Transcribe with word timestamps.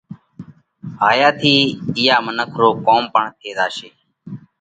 هايا 1.01 1.29
ٿِي 1.39 1.55
اِيئا 1.97 2.17
منک 2.25 2.51
رو 2.61 2.69
ڪوم 2.87 3.03
پڻ 3.13 3.23
ٿِي 3.39 3.49
زاشي، 3.57 3.89